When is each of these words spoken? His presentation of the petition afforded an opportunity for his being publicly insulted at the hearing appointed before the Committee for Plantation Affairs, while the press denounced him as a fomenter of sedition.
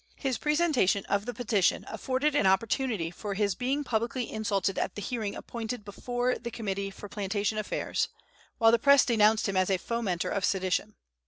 His 0.15 0.39
presentation 0.39 1.05
of 1.05 1.27
the 1.27 1.33
petition 1.35 1.85
afforded 1.87 2.33
an 2.33 2.47
opportunity 2.47 3.11
for 3.11 3.35
his 3.35 3.53
being 3.53 3.83
publicly 3.83 4.31
insulted 4.31 4.79
at 4.79 4.95
the 4.95 5.01
hearing 5.03 5.35
appointed 5.35 5.85
before 5.85 6.39
the 6.39 6.49
Committee 6.49 6.89
for 6.89 7.07
Plantation 7.07 7.59
Affairs, 7.59 8.09
while 8.57 8.71
the 8.71 8.79
press 8.79 9.05
denounced 9.05 9.47
him 9.47 9.55
as 9.57 9.69
a 9.69 9.77
fomenter 9.77 10.29
of 10.31 10.43
sedition. 10.43 10.95